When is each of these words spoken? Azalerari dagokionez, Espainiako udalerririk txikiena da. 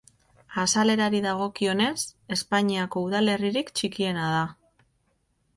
Azalerari 0.61 1.19
dagokionez, 1.25 1.93
Espainiako 2.37 3.05
udalerririk 3.11 3.73
txikiena 3.81 4.31
da. 4.39 4.43